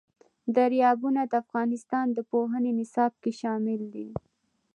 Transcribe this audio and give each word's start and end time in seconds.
دریابونه 0.55 1.21
د 1.27 1.33
افغانستان 1.43 2.05
د 2.13 2.19
پوهنې 2.31 2.71
نصاب 2.79 3.13
کې 3.21 3.31
شامل 3.39 3.81
دي. 3.93 4.09